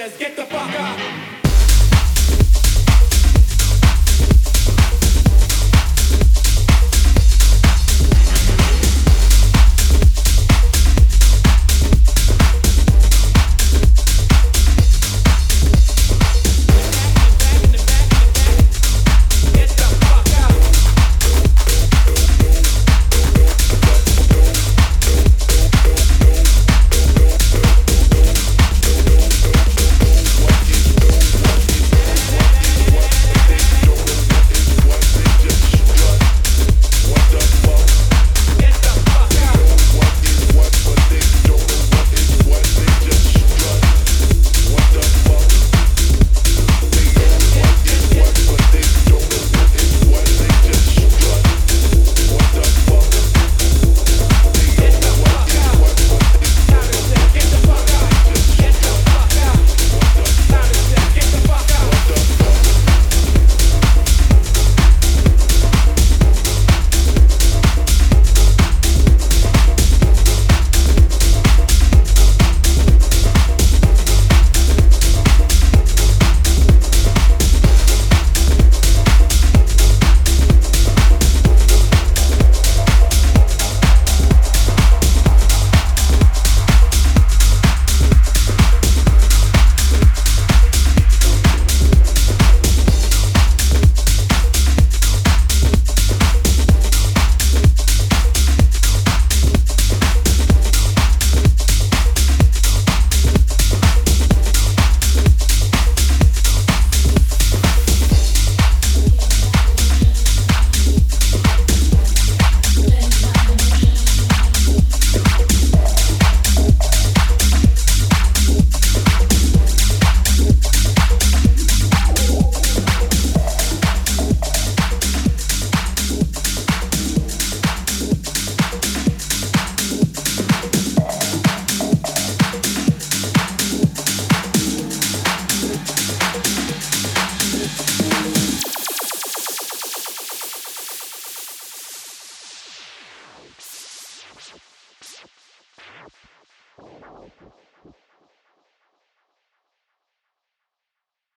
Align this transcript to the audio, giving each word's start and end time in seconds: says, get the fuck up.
says, 0.00 0.16
get 0.16 0.34
the 0.34 0.46
fuck 0.46 0.80
up. 0.80 1.39